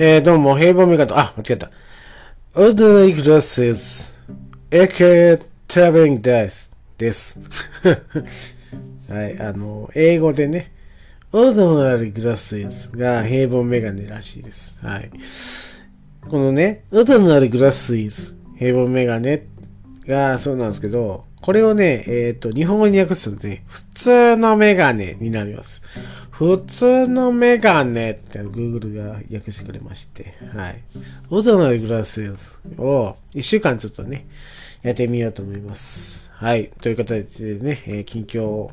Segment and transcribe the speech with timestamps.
[0.00, 1.72] え、どうも、平凡ガ方、あ、間違った。
[2.54, 5.42] Ordinary Glasses、a.k.a.
[5.66, 7.40] タベン・ダイスです。
[9.10, 10.70] はい、あの、英語でね、
[11.32, 14.78] Ordinary Glasses が平凡メガネらしいです。
[14.80, 15.10] はい。
[16.30, 19.48] このね、 Ordinary Glasses、平凡メガネ
[20.06, 25.82] がそうなんですけど、これをね、えっ、ー、と、日本語に訳すとね、普通のメガネになります。
[26.30, 30.82] 普通のメガネって Google が訳してくれまして、はい。
[31.30, 32.34] オゾのグラス
[32.78, 34.26] を一週間ちょっとね、
[34.82, 36.30] やってみようと思います。
[36.32, 36.70] はい。
[36.80, 38.70] という形でね、えー、近況を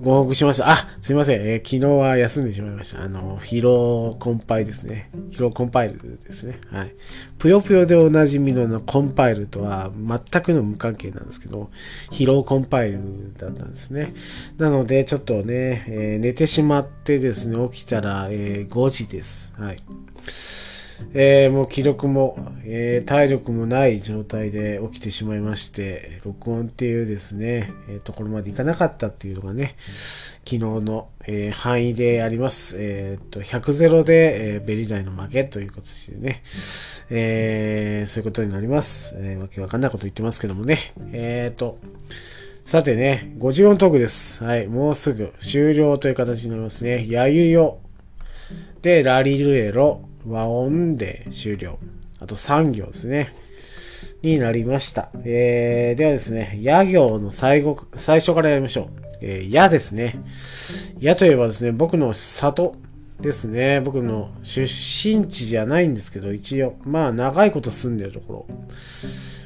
[0.00, 0.70] ご報告しました。
[0.70, 1.40] あ、すいません。
[1.40, 3.02] えー、昨日は休んでしまいました。
[3.02, 5.10] あの、疲労コンパイですね。
[5.30, 6.60] 疲労コンパイルですね。
[6.70, 6.94] はい。
[7.38, 11.70] ぷよぷよでおなじみのコンパイルとは全くの無関係なんですけど、
[12.10, 13.00] 疲労コンパイル
[13.36, 14.14] だったんですね。
[14.58, 19.54] なので、ちょっとね、えー、寝てしまってですね、起きたら、えー、5時です。
[19.58, 19.82] はい。
[21.14, 29.76] えー、もう気力も、えー、体力もない状態で起きてしまいまして、録音っていうですね、えー、ところまでいかなかったっていうのがね、
[30.44, 32.76] 昨日の、えー、範囲であります。
[32.78, 36.42] えー、っと、100ゼロで、えー、ベリダイの負けという形でね、
[37.10, 39.14] えー、そういうことになります。
[39.18, 40.78] えー、わけわかんないこと言ってますけどもね、
[41.12, 41.78] えー、っと、
[42.64, 44.44] さてね、54トークです。
[44.44, 47.08] はい、もうすぐ終了という形になりますね。
[47.08, 47.78] やゆよ。
[48.82, 50.07] で、ラリルエロ。
[50.28, 51.78] 和音で終了。
[52.20, 53.34] あと3行ですね。
[54.22, 55.10] になりました。
[55.24, 58.86] えー、ではですね、や行の最後、最初からやりましょう。
[59.20, 60.20] えー、やですね。
[60.98, 62.74] やといえばですね、僕の里
[63.20, 63.80] ですね。
[63.80, 68.46] 僕の出身地じゃないんですけど、一応、まあ長いこと住んでるところ。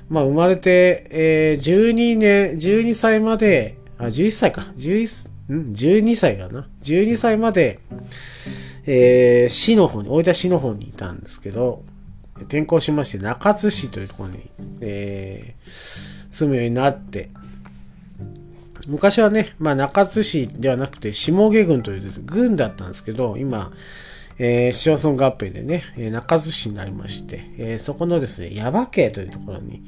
[0.08, 4.72] まあ生まれて、えー、12年、12歳まで、あ、11歳か。
[4.76, 6.68] 11、ん ?12 歳かな。
[6.82, 7.80] 12歳まで、
[8.86, 11.84] えー、市の方に、大分市の方にいたんですけど、
[12.42, 14.50] 転校しまして、中津市というところに、
[14.80, 15.70] えー、
[16.30, 17.30] 住むようになって、
[18.88, 23.70] 昔はね、まあ中津市ではなくて、下毛郡というです、郡だったんですけど、今、
[24.38, 29.84] えー、市町村合併でね、え中津市になりまして、えー、そこのですね、耶馬渓というところに、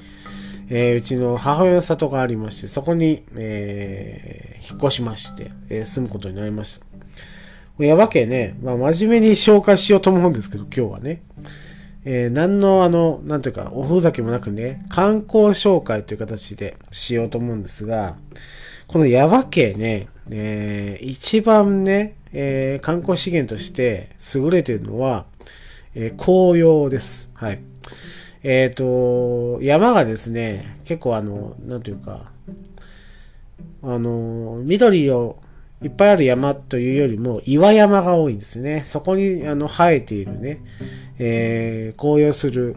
[0.68, 6.93] えー、うちの母親の里がありまして、そこに、えー、引っ越しまして、えー、住むことになりました。
[7.78, 11.22] やばけね、まあ、真面目に紹介しようと思うんですけど、今日はね。
[12.04, 18.16] えー、何のあの、なんていうか、おふざけもなくね、観光紹介という形でしようと思うんですが、
[18.86, 25.24] このヤバ系ね、えー、一番ね、えー、観光資源として優れてるのは、
[25.94, 27.32] えー、紅葉です。
[27.34, 27.60] はい。
[28.42, 32.30] えっ、ー、と、山がですね、結構あの、なんていうか、
[33.82, 35.38] あの、緑を
[35.84, 38.82] いっぱいある山というよりも岩山が多いんですね。
[38.84, 40.60] そこにあの生えているね、
[41.18, 42.76] えー、紅葉する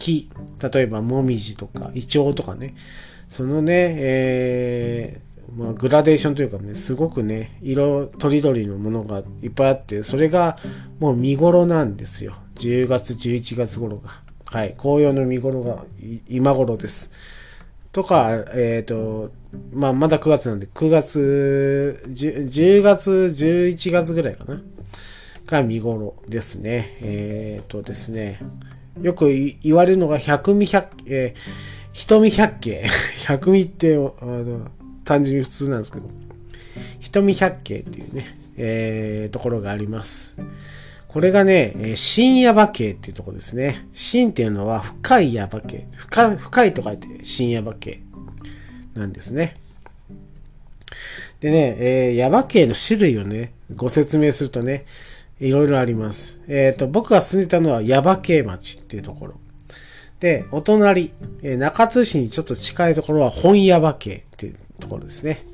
[0.00, 0.30] 木、
[0.60, 2.74] 例えばモミジとかイチョウとかね、
[3.28, 10.58] そのね、えー、まあ、グラデーションというかね、すごくね、色とりどりのものがいっぱいあって、それが
[10.98, 12.34] もう見頃なんですよ。
[12.56, 14.10] 10月、11月頃が。
[14.46, 14.74] はい。
[14.76, 15.84] 紅葉の見頃が
[16.28, 17.12] 今頃です。
[17.94, 19.30] とか、えっ、ー、と、
[19.72, 24.60] まあ、まだ9月なんで、9月、10, 10月、11月ぐらいかな。
[25.46, 26.96] が見頃ですね。
[27.00, 28.40] えっ、ー、とですね。
[29.00, 31.40] よく言われるのが、百味百、えー、
[31.92, 32.84] 瞳百景。
[33.28, 34.68] 百味ってあの、
[35.04, 36.08] 単純に普通なんですけど、
[36.98, 40.36] 瞳百景っていうね、えー、ところがあります。
[41.14, 43.86] これがね、深夜馬系っていうところですね。
[43.92, 45.86] 深っていうのは深いヤバ系。
[45.96, 48.02] 深いと書いて深夜馬系
[48.94, 49.54] なんですね。
[51.38, 54.86] でね、えー、ヤバ系の種類をね、ご説明するとね、
[55.38, 56.40] いろいろあります。
[56.48, 59.34] えっ、ー、と、僕が住んでたのはヤバ系町っていうところ。
[60.18, 65.44] で、お隣、えー、中津市にちょっと近いところは本屋馬系っていうところですね。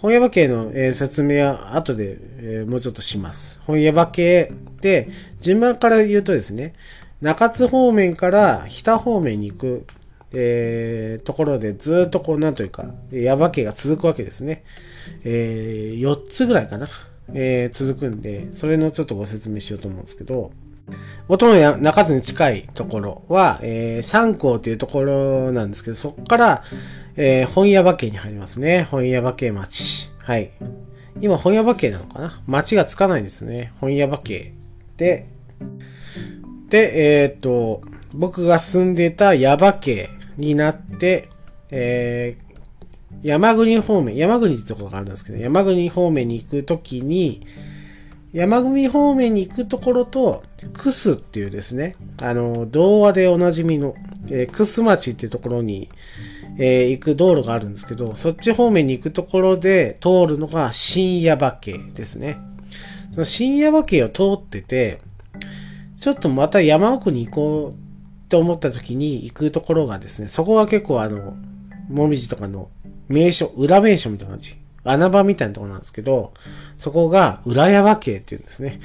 [0.00, 3.60] 本屋馬系の、えー、説明は後で、えー、もうちょっとします。
[3.66, 4.50] 本屋馬系
[4.80, 5.10] で、
[5.42, 6.72] 順番から言うとですね、
[7.20, 9.86] 中津方面から日田方面に行く、
[10.32, 14.64] えー、ところでずっとこう、なんというか、矢場家が続くわけですね。
[15.24, 16.88] えー、4つぐらいかな。
[17.34, 20.50] えー、続くんで、それのちょっとご説明しようと思うんですけど、
[21.28, 26.64] 元の中津に近いところは、えー、三港というところなんですけど、そこから、
[27.22, 28.84] えー、本屋馬家に入りますね。
[28.84, 30.10] 本屋馬家町。
[30.20, 30.52] はい。
[31.20, 32.40] 今、本屋馬家なのかな？
[32.46, 33.74] 町がつかないんですね。
[33.78, 34.54] 本屋馬家。
[34.96, 35.28] で、
[36.70, 37.82] で、えー、っと、
[38.14, 40.08] 僕が住んでた矢場家
[40.38, 41.28] になって、
[41.70, 47.46] えー、山国方面、山国ってところがあるんですけど、山国方面に行くときに、
[48.32, 53.94] 山組方面に行くところと、クスっていうですね、あの、童話でおなじみの、
[54.28, 55.90] えー、クス町っていうところに、
[56.62, 62.38] えー、行く道路があるんですけど、そっち方面に行くところで通るのが深夜馬渓ですね。
[63.12, 65.00] その深夜馬渓を通ってて、
[65.98, 71.34] ちょっとまた山奥に行こうと思った時に行くところがですね、そこは結構あの、
[71.88, 72.68] もみじとかの
[73.08, 74.58] 名所、裏名所みたいな感じ。
[74.84, 76.34] 穴場みたいなとこなんですけど、
[76.76, 78.80] そこが裏山系っていうんですね。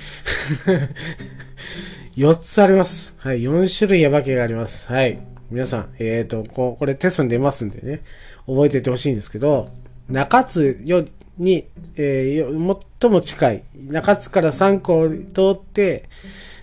[2.16, 3.16] 4つあります。
[3.18, 4.92] はい、4種類山系があります。
[4.92, 5.20] はい。
[5.52, 8.02] 皆さん、えっ、ー、とこ、これテストに出ますんでね、
[8.48, 9.70] 覚えててほしいんですけど、
[10.10, 11.06] 中津よ
[11.38, 16.10] に、えー、最も近い、中津から3個通って、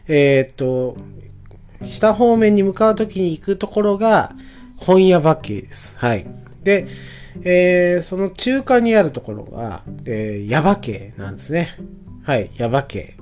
[0.09, 0.97] えっ、ー、と、
[1.83, 4.35] 下方面に向かうときに行くところが、
[4.77, 5.97] 本屋バッケーです。
[5.99, 6.27] はい。
[6.65, 6.87] で、
[7.43, 11.69] えー、その中間にあるところが、えー、ヤバ系なんですね。
[12.25, 13.17] はい、ヤバ系。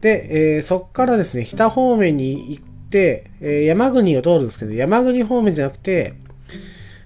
[0.00, 6.14] で、えー、そこからですね、北方面に行って、え、山国を通るんですけど、山国方面じゃなくて、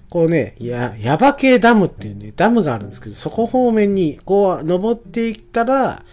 [0.09, 6.03] こうね、や、ヤバ系ダムっていうね、ダムがあるんですけど、そこ方面にこう登っていったら、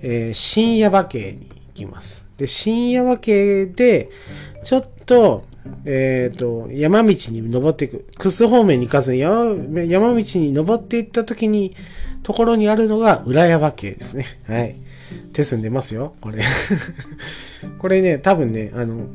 [0.00, 2.26] えー、新ヤバ系に行きます。
[2.38, 4.08] で、新ヤバ系で、
[4.64, 5.44] ちょっと、
[5.84, 8.06] えっ、ー、と、山道に登っていく。
[8.18, 9.54] クス方面に行かずに山
[9.84, 11.76] 山道に登っていった時に、
[12.22, 14.24] ところにあるのが裏山系ですね。
[14.48, 14.76] はい。
[15.32, 16.42] 手数んでますよ、これ。
[17.78, 19.06] これね、多分ね、あの、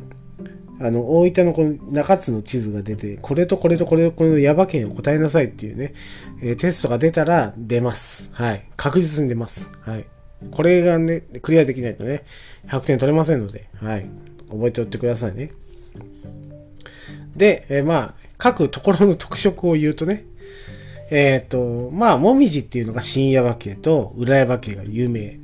[0.80, 5.94] あの、大分のこの中津の地図が出て、これとこれとこれとこれのヤバ県を答えなさいっていうね、
[6.42, 8.30] えー、テストが出たら出ます。
[8.34, 8.66] はい。
[8.76, 9.70] 確実に出ます。
[9.82, 10.06] はい。
[10.52, 12.24] これがね、クリアできないとね、
[12.68, 14.06] 100点取れませんので、はい。
[14.50, 15.50] 覚えておいてくださいね。
[17.36, 20.26] で、えー、まあ、各ところの特色を言うとね、
[21.10, 25.40] えっ、ー、と、まあ、もみじっていうのが深夜馬系と裏山系が有名。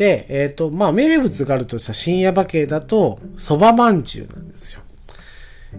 [0.00, 4.80] で、えっ、ー、と、まあ、名物があるとした深夜馬系だと、蕎麦まんじゅうなんですよ。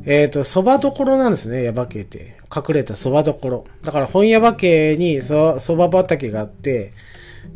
[0.05, 2.37] えっ、ー、と、蕎麦どころなんですね、ヤバ系って。
[2.55, 3.65] 隠れた蕎麦どころ。
[3.81, 6.93] だから、本屋馬系に蕎麦畑があって、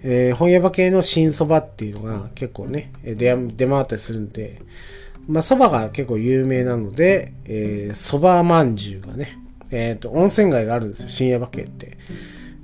[0.01, 4.59] えー、本屋馬系の新蕎麦っていうのが結構ね、出出回ったりするんで、
[5.27, 9.37] まあ、蕎麦が結構有名なので、えー、蕎麦まんじゅうがね、
[9.69, 11.99] えっ、ー、と、温泉街があるんですよ、深夜馬家って。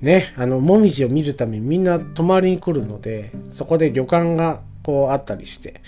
[0.02, 5.82] ね、あの、もみじを見るためにみんな泊まりに来るので、そこで旅館がこうあったりして、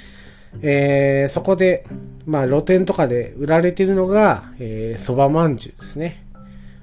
[0.62, 1.86] えー、そこで、
[2.26, 6.24] まあ、露店とかで売られてるのが、えー、蕎麦まんじゅうですね。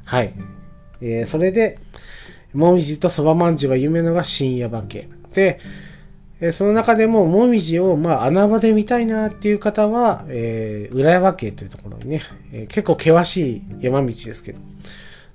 [0.05, 0.35] はい。
[1.00, 1.79] えー、それで、
[2.53, 5.09] もみじと蕎麦まんじゅうが有名なのが深夜馬家。
[5.33, 5.61] で、
[6.41, 12.23] えその中でも、もみじを、まあ、穴場で見たいなっていう方は、えー、浦山家というところにね、
[12.53, 14.59] えー、結構険しい山道ですけど、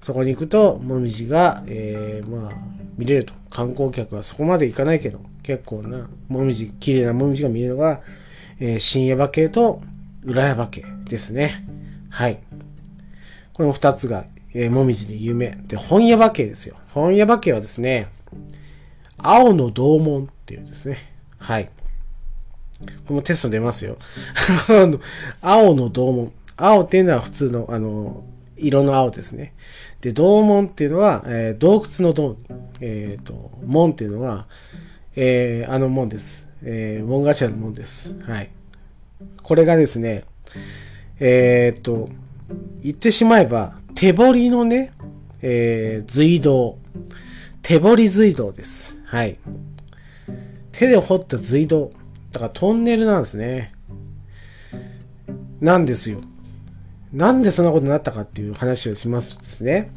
[0.02, 2.52] そこに行くと、もみじが、えー、まあ、
[2.98, 3.34] 見れると。
[3.50, 8.02] 観光客はそこまで行かないけど、結構な、もみじ、綺麗なもみじが見れるのが、
[8.60, 9.82] えー、新山家と
[10.24, 11.66] 浦山家ですね。
[12.10, 12.40] はい。
[13.54, 15.58] この二つが、えー、もみじで有名。
[15.68, 16.76] で、本屋馬家ですよ。
[16.94, 18.08] 本屋馬家はですね、
[19.18, 20.98] 青の銅門っていうですね。
[21.38, 21.70] はい。
[23.08, 23.98] このテスト出ますよ。
[25.42, 26.32] 青の銅門。
[26.58, 28.24] 青っていうのは普通の、あの、
[28.58, 29.54] 色の青ですね。
[30.02, 32.38] で、銅門っていうのは、えー、洞窟の銅。
[32.82, 34.48] えっ、ー、と、門っていうのは、
[35.16, 36.50] えー、あの門です。
[36.64, 38.18] えー、門頭の門です。
[38.22, 38.50] はい。
[39.44, 40.26] これがですね、
[41.20, 42.10] えっ、と、
[42.82, 44.92] 言ってしまえば、手彫りのね、
[45.42, 46.78] えー、隧道。
[47.62, 49.02] 手彫り隧道です。
[49.06, 49.38] はい。
[50.72, 51.92] 手で掘った隧道。
[52.32, 53.72] だからトンネルなんですね。
[55.62, 56.22] なんですよ。
[57.16, 59.90] なんでそんなことになったかっていう話をしますですね。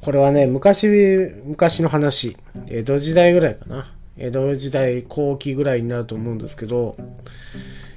[0.00, 0.88] これはね、昔、
[1.44, 2.36] 昔の話。
[2.68, 3.92] 江戸時代ぐらいかな。
[4.16, 6.96] 江戸時代後期ぐらいになると思うんですけど、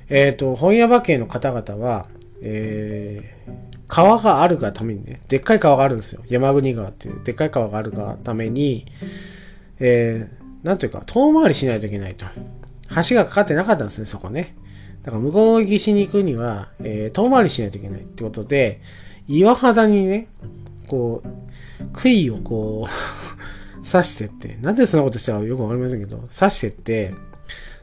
[0.10, 2.08] えっ、ー、と、本屋馬家の方々は、
[2.42, 6.22] えー、川があるがためにね、でっかい川があるんですよ。
[6.28, 8.88] 山国川っていうでっかい川があるがために、
[9.80, 12.26] えー、なんというか、遠回りしないといけないと。
[13.10, 14.54] 橋がかかってなかったんですね、そこね。
[15.04, 18.82] だから向こう岸に行くには、えー、遠回りしないといけないってことで、
[19.28, 20.28] 岩肌にね、
[20.88, 27.14] こう、杭をこう刺してって、なんでそんなことしたかよくわかりませんけど、刺してって、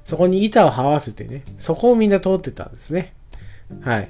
[0.04, 3.14] そこに板を這わせてね、そこをみんな通ってたんですね。
[3.80, 4.08] はい。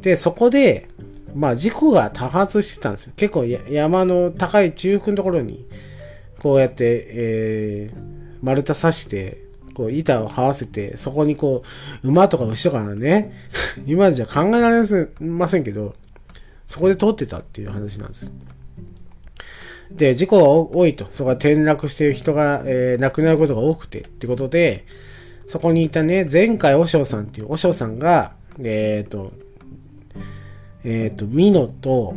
[0.00, 0.88] で、そこで、
[1.34, 3.12] まあ事故が多発してたんですよ。
[3.16, 5.66] 結構山の高い中腹のところに、
[6.40, 9.43] こうやって、えー、丸太刺して、
[9.74, 11.62] こう板を這わせて、そこにこ
[12.02, 13.32] う、馬とか牛とかね、
[13.86, 14.86] 今じゃ考えられ
[15.20, 15.94] ませんけど、
[16.66, 18.32] そこで通ってたっていう話なんです。
[19.90, 21.06] で、事故が多いと。
[21.10, 24.86] そこが転落している人が、えー、亡くなることが多くて、ってことで、
[25.46, 29.32] そこにいたね、前回おしょうさんっていうおしょうさんが、えっ、ー、と、
[30.84, 32.16] えっ、ー、と、ミノと、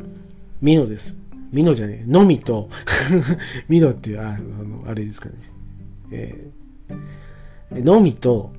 [0.62, 1.18] ミノです。
[1.52, 2.70] ミノじゃねえ、のみと
[3.70, 5.36] ミノっていう、あの、あれですかね。
[6.12, 6.98] えー、
[7.72, 8.52] のみと、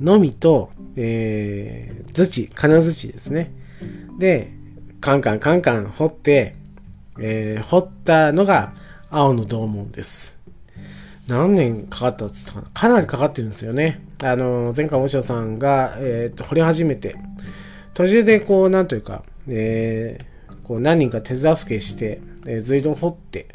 [0.00, 3.52] のみと、えー、土、金槌ですね。
[4.18, 4.52] で、
[5.00, 6.54] カンカンカンカン掘って、
[7.18, 8.72] えー、掘ったのが
[9.10, 10.38] 青の銅門です。
[11.28, 14.04] 何年かかったっつったかなかなりかかってるんですよね。
[14.22, 17.16] あの、前回大塩さんが、えっ、と、掘り始めて、
[17.94, 23.48] 途中でこう、なんというか、えー、こう何人か手助けして、えー、隧道掘って、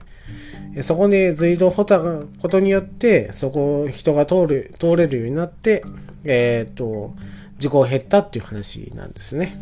[0.83, 5.83] そこで隧道を掘ったことによって、そこを人が通る、通れるようになって、
[6.23, 7.13] えっ、ー、と、
[7.59, 9.55] 事故が減ったっていう話なんですね。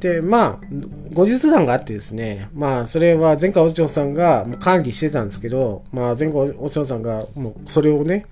[0.00, 0.66] で、まあ、
[1.14, 8.26] 後日談があってですね、まあ、それは前回お嬢さんが管理してたんですけど、まあ、前回お嬢さんがもうそれをね、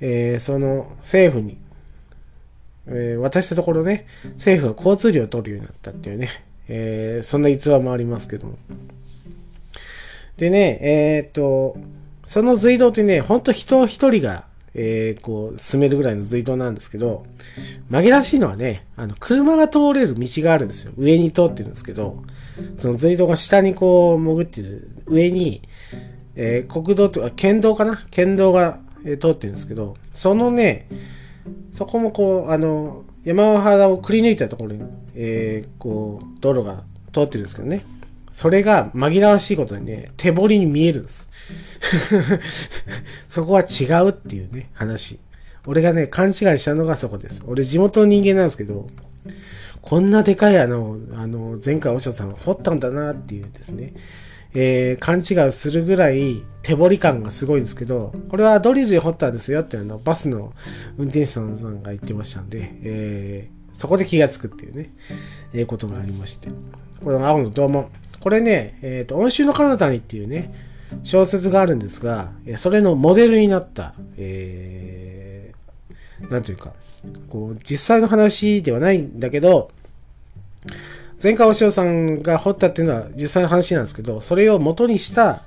[0.00, 1.58] えー、その政府に、
[2.86, 6.28] えー、渡したところね、政府が交通量を取るようになったっていうね、
[6.68, 8.58] えー、そんな逸話もありますけども。
[10.36, 11.76] でね、えっ、と、
[12.24, 14.44] その隧道ってね、ほんと人一人が
[14.78, 17.24] えー、こう、進めるぐらいの隧道なんですけど、
[17.90, 20.92] 紛らわしいのはね、あの、車が通れる道があるんですよ。
[20.98, 22.22] 上に通ってるんですけど、
[22.76, 25.62] その隧道が下にこう、潜ってる上に、
[26.34, 28.04] えー、国道とか、県道かな？
[28.10, 30.88] 県道が、えー、通ってるんですけど、そのね、
[31.72, 34.82] そこもこう、あの、山肌をくり抜いたところに、
[35.14, 37.82] えー、こう、道路が通ってるんですけどね。
[38.36, 41.30] それが紛らわしいことにね、手彫りに見えるんです。
[43.30, 45.18] そこは違うっていうね、話。
[45.64, 47.42] 俺がね、勘違いしたのがそこです。
[47.46, 48.88] 俺地元の人間なんですけど、
[49.80, 53.94] こんなでかい穴を、あの、前回おしょさんが掘ったんだなっていうですね、
[54.52, 60.52] えー、勘違いするぐらい手彫り感がすごいんですけど、これはドリルで掘ったんですよってあの、バスの
[60.98, 64.92] 運転手さんが言ってましたんで、えー、そこで気がつくっていうね、
[65.54, 66.50] えー、ことがありまして。
[67.02, 67.88] これ青の銅門。
[68.26, 70.52] これね、えっ、ー、と、温州の彼方にっていうね、
[71.04, 76.72] 小説があるんですが、それのモデルになった、えー、なんというか、
[77.30, 79.70] こう、実際の話ではないんだけど、
[81.22, 85.42] 前回お塩さんが掘ったっていうのは実際の話なんですけど、それを元にした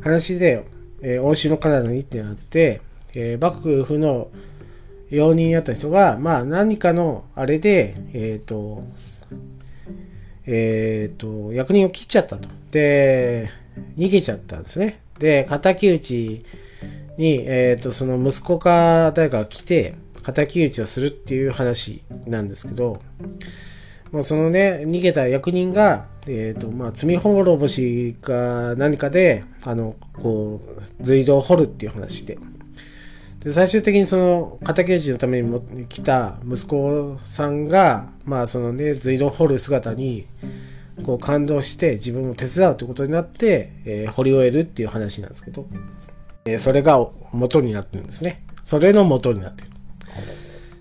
[0.00, 0.64] 話で、
[1.00, 2.82] えー、欧州のカナダにってなって、
[3.14, 4.28] えー、幕府の
[5.10, 8.84] 容認やった人が、まあ何かのあれで、えっ、ー、と、
[10.46, 12.48] え、ー、と、役人を切っちゃったと。
[12.70, 13.50] で、
[13.96, 15.00] 逃げちゃったんですね。
[15.18, 16.44] で、敵討ち
[17.16, 19.94] に、え、ー、と、その息子か誰かが来て、
[20.34, 23.00] 敵討ちをするっていう話なんですけど、
[24.12, 32.38] まあ、そのね、逃げた役人が、え、ー、と、まあ、罪滅ぼしか何かで、あの、こう、隧道を掘るっていう話で。
[33.44, 40.26] で、最終的にその、敵討ちのためにも来た息子さんが、まあ、そのね、隧道掘る姿に、
[41.06, 45.66] こう感動して自分も手伝うということになって、えー、掘り終えるっていう話なんですけど、
[46.44, 48.44] えー、それが元になってるんですね。
[48.62, 49.70] それの元になってる。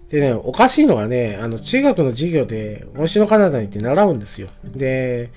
[0.09, 4.49] でね、おかしいのがね、あの、中学の授業で、推しのカナダに行って習うんですよ。
[4.65, 5.31] で、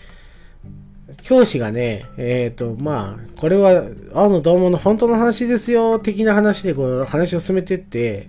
[1.22, 3.84] 教師がね、えっ、ー、と、まあ、これは、
[4.14, 8.28] 青の同門の本当の話ですよ、的な話でこう、話を進めてって、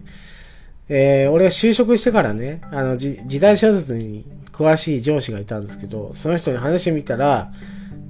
[0.90, 7.52] えー、俺は就職してからね、あの、時代小説に詳しい上司がいたんですけど、その人に話してみたら、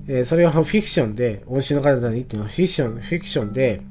[0.07, 3.81] えー、それはフィクションで、恩師の方にっていうのはフィクション、フィクションで、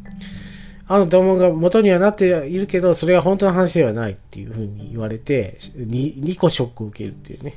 [0.86, 7.54] あの同門が元にはなっているけど、それは本当の話ではないっていうふうに言われて、2, 2個ショックを受けるっていうね、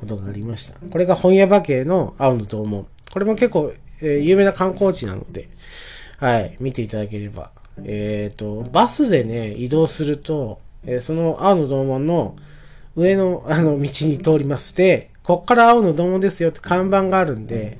[0.00, 0.78] ことがありました。
[0.78, 2.86] これが本屋馬系の青の同門。
[3.10, 5.48] これも結構、えー、有名な観光地なので、
[6.18, 7.50] はい、見ていただければ。
[7.84, 12.36] えっ、ー、と、バスでね、移動すると、えー、その青の同門の
[12.96, 17.78] 上のあの道に通りまして、こっから青の道門ですよって看板があるんで、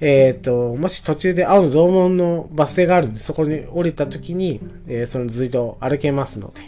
[0.00, 6.60] えっ、ー、と、もし途中で青の道門のバス停があるんで、そこに降りた時に、えー、そのずっと歩けますので、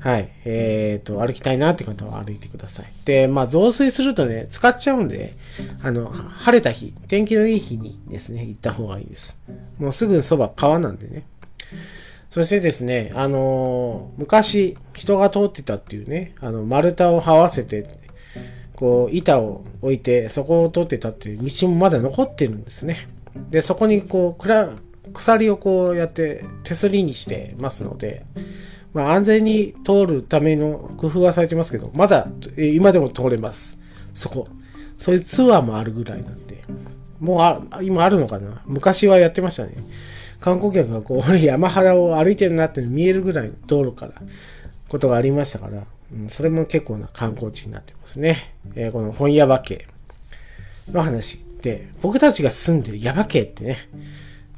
[0.00, 0.30] はい。
[0.44, 2.86] えっ、ー、と、歩きたいなって方は歩いてください。
[3.04, 5.34] で、まあ、増水するとね、使っちゃうんで、
[5.82, 9.38] あの、晴れた日、天気のいい日にですね、行った方がいいです。
[9.78, 11.24] もうすぐそば川なんでね。
[12.30, 17.86] そしてですね、あの、昔人が通ってたっていうね、あの、丸太を這わせて、
[18.76, 23.06] こう、板を置いて、そこを通ってたっていう道もまだ残ってるんですね。
[23.50, 28.24] で、そこにこう、鎖をこうやって手すりにしてますので、
[28.94, 33.78] まあ、安全に通るための工夫はされてますけど、まだ今でも通れます。
[34.14, 34.48] そこ。
[34.98, 36.62] そういうツアーもあるぐらいなんで、
[37.18, 39.72] もうあ今あるのかな昔はやってましたね。
[40.40, 44.12] 観光客がこう山肌を歩いてるなって見えるぐらいの道路から
[44.88, 45.84] ことがありましたから、
[46.28, 48.54] それも結構な観光地になってますね。
[48.74, 49.86] えー、この本屋場家
[50.90, 53.78] の話で、僕たちが住んでる耶馬渓ってね、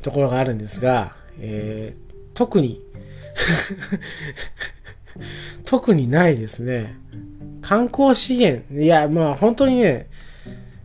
[0.03, 2.83] ところがあるんですが、えー、特に
[5.65, 6.97] 特にないですね。
[7.63, 10.09] 観光資源、いや、まあ本当にね、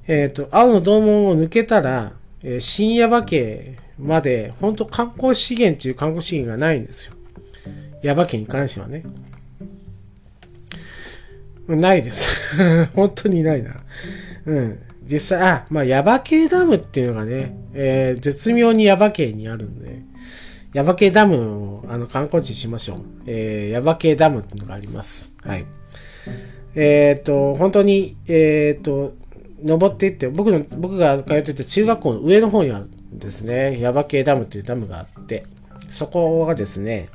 [0.08, 7.14] えっ、ー、と、青の洞門を抜けたら、えー、新耶馬渓まで、本当観光資源っていう観光資源がないんですよ。
[8.04, 9.04] 耶馬渓に関してはね。
[11.76, 12.30] ないです。
[12.96, 13.78] 本当にないな。
[14.46, 14.80] うん。
[15.06, 20.04] 実際、あ、まあ、耶馬渓ダムっていうのがね、えー、絶妙に耶馬渓にあるんで、
[20.74, 23.02] 耶馬渓ダムをあの観光地にしましょう。
[23.26, 25.34] えー、耶馬渓ダムっていうのがあります。
[25.42, 25.66] はい。
[26.76, 29.14] えっ、ー、と、本当に、えっ、ー、と、
[29.64, 33.78] 登っていって、僕の、僕が通ってた中学校の上の方にあるんですね。
[33.80, 35.46] 耶馬渓ダムっていうダムがあって、
[35.88, 37.10] そこがですね、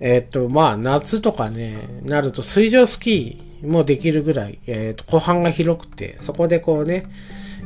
[0.00, 7.06] えっ、ー、と、まあ、夏とかね、なると水上スキーもできるぐらい、えっ、と、湖畔が広くて、そこでこうね、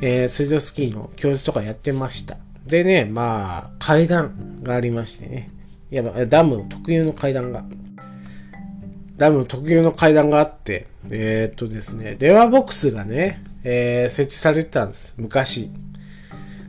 [0.01, 2.37] えー、水上スキーの教室とかやってました。
[2.67, 5.49] でね、まあ、階段がありましてね。
[5.91, 7.65] やば、ダム特有の階段が。
[9.17, 15.15] ダム特有の階段があって、えー、っとですね、電話ボックスがね、えー、設置されてたんです。
[15.19, 15.71] 昔。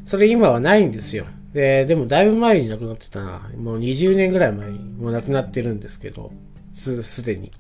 [0.06, 1.26] それ今はないんですよ。
[1.54, 3.50] で、でもだいぶ前に亡くなってたな。
[3.58, 6.32] もう20年ぐらい前にもう亡くなってるんですけど、
[6.74, 7.52] す、すでに。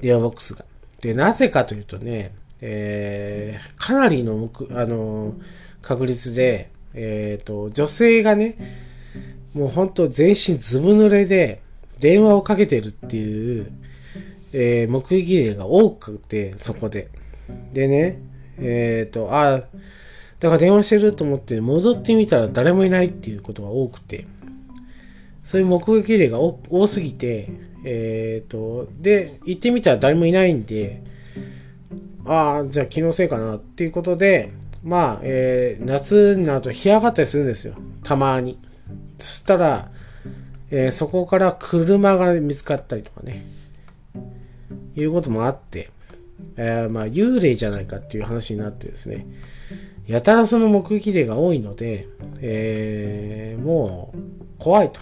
[0.00, 0.64] 電話ボックスが。
[1.00, 5.34] で、なぜかというとね、えー、かなりの、あの、
[5.82, 8.56] 確率で、えっ、ー、と、女性がね、
[9.54, 11.62] もう本当全身ずぶ濡れで
[12.00, 13.72] 電話をかけてるっていう、
[14.52, 17.08] えー、目撃例が多くて、そこで。
[17.72, 18.20] でね、
[18.58, 19.62] えっ、ー、と、あ、
[20.40, 24.26] だから電話してると思って戻ってみたら誰もいないっていうことが多くて、
[25.42, 27.48] そういう目撃例が多すぎて、
[27.84, 31.02] えっ、ー、と、で、行ってみたら誰もいないんで、
[32.24, 37.74] ああ、じゃあ気のせいかなっていうことで、まあ、えー、夏になると干上がったりするんですよ。
[38.04, 38.58] たまに。
[39.18, 39.90] そしたら、
[40.70, 43.44] えー、そこから車が見つかったりとかね。
[44.94, 45.90] いうこともあって、
[46.56, 49.26] えー、まあ、幽霊じゃないかっていう話になってですね。
[50.06, 52.08] やたらその目撃例が多いので、
[52.40, 54.18] えー、もう
[54.58, 55.00] 怖いと。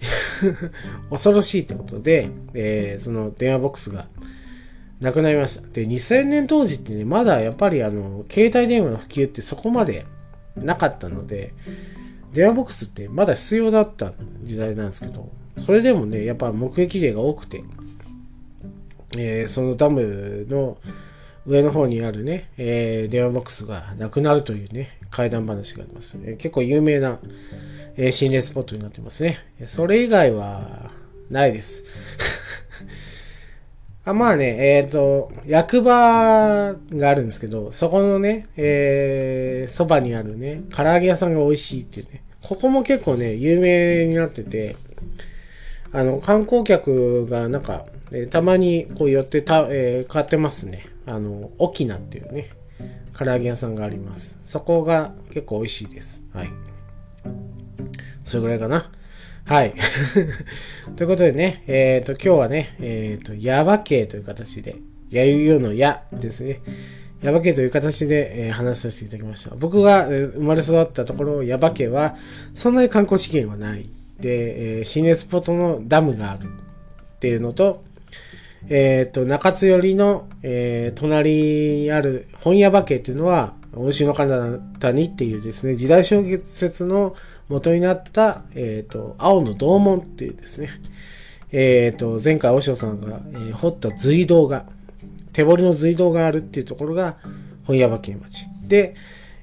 [1.10, 4.06] 恐ろしいってことで、えー、その電話ボックスが
[5.00, 5.66] なくなりました。
[5.68, 10.06] で、2000年当時ってね、まだやっぱりあの、携帯電話の普及ってそこまで
[10.56, 11.52] なかったので、
[12.32, 15.30] 電話ボックスってまだ必要だった時代なんですけど、
[15.64, 17.62] それでもね、やっぱ目撃例が多くて、
[19.16, 20.78] えー、そのダムの
[21.46, 26.18] 上の方にあるね、えー、電話ボックスがなくなるというね、怪談話があります。
[26.22, 27.18] えー、結構有名な、
[28.00, 29.38] え心霊スポットになってますね。
[29.64, 30.92] それ以外は
[31.30, 31.84] ないです。
[34.06, 44.76] あまあね、えっ、ー、と、役場があるんですけど、そこのね、えー、そばにあるね、唐揚げ屋さんが美味しいっていうね、ここも結構ね、有名になってて、
[45.90, 50.86] あの、観光客がなんか、えー、たまにこう寄ってた、えー、買ってますね。
[51.04, 52.50] あの、沖縄っていうね、
[53.18, 54.38] 唐揚げ屋さんがあります。
[54.44, 56.22] そこが結構美味しいです。
[56.32, 56.67] はい。
[58.28, 58.90] それぐらいかな。
[59.46, 59.72] はい。
[60.96, 64.76] ということでね、えっ、ー、と、今日はね、えっ、ー、と、ヤバ系という形で、
[65.10, 66.60] やゆよのやですね。
[67.22, 69.56] ヤバ系という形で、えー、話させていただきました。
[69.56, 72.16] 僕が、えー、生まれ育ったところ、ヤバ系は、
[72.52, 73.88] そんなに観光資源はない。
[74.20, 77.82] で、えー、心霊スポットのダムがあるっていうのと、
[78.68, 87.14] えっ、ー、と、中津寄りの、えー、隣にある本屋場家っていうのは、大城の彼方にっていうですね、時代小説の
[87.48, 90.68] 元になった、えっ、ー、と、青の洞門っていうですね、
[91.50, 94.66] えっ、ー、と、前回、和尚さんが、えー、掘った隧道が、
[95.32, 97.16] 手掘りの隧道があるっていうところが、
[97.64, 98.46] 本耶馬渓町。
[98.66, 98.94] で、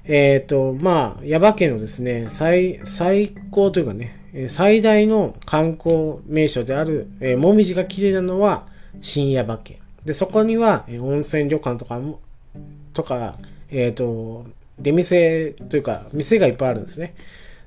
[0.04, 8.66] えっ、ー、と、まあ、耶馬渓のですね、最、最高というかね、最大の観光名所である、えー、もみじが綺麗なのは、
[9.00, 9.78] 新耶馬渓。
[10.04, 12.20] で、そこには、えー、温泉旅館とかも、
[12.92, 13.36] とか、
[13.70, 14.46] えっ、ー、と、
[14.78, 17.14] 出店というか、店がいっぱいあるんですね。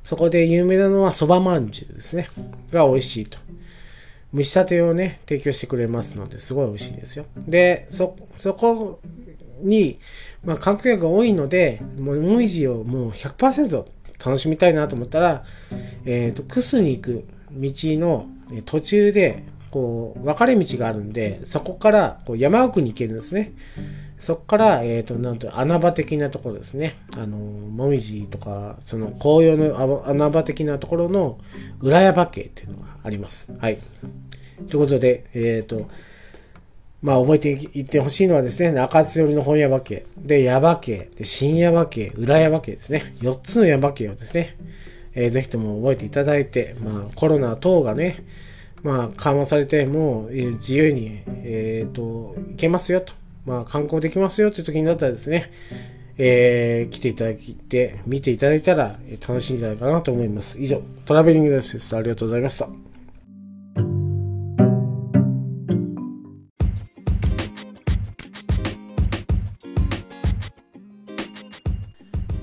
[0.03, 2.27] そこで有名なのはそばまんじゅうですね。
[2.71, 3.37] が美味しいと。
[4.33, 7.25] 蒸し立てをね、提供してくれますので、すごい美味しいですよ。
[7.47, 8.99] で、そ、そこ
[9.61, 9.99] に、
[10.43, 13.85] まあ、観光客が多いので、もう、もみじをもう100%
[14.23, 15.43] 楽しみたいなと思ったら、
[16.05, 18.27] えっ、ー、と、クスに行く道の
[18.65, 23.53] 途中で、こう、分かれ道があるんで、そこからこう山奥に行けるんですね。
[24.19, 26.95] そこから、えっ、と、なんと、穴場的なところですね。
[27.17, 31.39] あの、もみじとか、その紅葉の穴場的なところの
[31.79, 33.53] 裏山系っていうのがあります。
[33.57, 33.77] はい。
[34.67, 35.89] ということで、えっ、と、
[37.01, 43.15] まあ、覚えていってほしいのはですね、中津寄りの本山家、で、山家、で、新山家、裏山家ですね。
[43.21, 44.57] 4つの山家をですね、
[45.15, 48.25] えーぜひとも覚えていただいて、まあ、コロナ等がね、
[48.83, 53.13] まあ、緩和されて、もう、え自由に、えっ、と、行けますよと。
[53.45, 55.51] まあ、観光できますよという時になったらですね、
[56.17, 60.59] えー来ていただいて、見ていただいたら、楽しいんじゃないかなと思います。
[60.59, 61.95] 以上、トラベリングです。
[61.95, 62.69] ありがとうございました。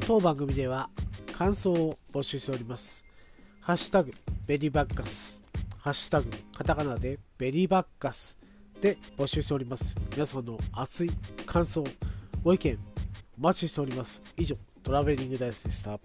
[0.06, 0.88] 当番組では
[1.36, 3.04] 感想を募集しております。
[3.60, 4.12] ハッシュタグ
[4.46, 5.42] ベリーバッカス、
[5.78, 8.38] ハッシュタグカタカナでベリーバッカス
[8.80, 9.96] で募集しております。
[10.12, 11.10] 皆さんの熱い
[11.44, 11.84] 感想、
[12.42, 12.78] ご意見
[13.38, 14.22] お待ちしております。
[14.36, 15.98] 以上、トラベリングダイスでした。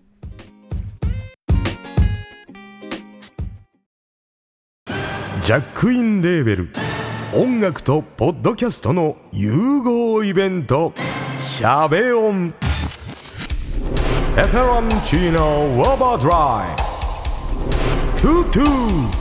[5.44, 6.70] ジャックインレーベル
[7.34, 10.94] 音楽とポッドキャストの融合イベント
[11.40, 12.54] 「シャベオン」
[14.38, 16.76] 「エフェロンチーノウォーバードライ」
[18.22, 19.08] 「トゥトゥ」「